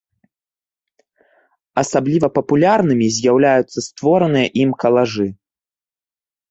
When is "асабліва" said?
1.83-2.27